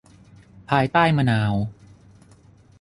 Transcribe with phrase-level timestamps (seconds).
[0.69, 1.53] ภายใต้มะนาว